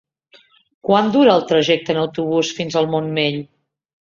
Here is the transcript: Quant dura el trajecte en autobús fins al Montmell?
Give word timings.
Quant 0.87 1.11
dura 1.15 1.35
el 1.39 1.45
trajecte 1.51 1.93
en 1.95 2.01
autobús 2.05 2.51
fins 2.61 2.79
al 2.83 2.91
Montmell? 2.97 3.39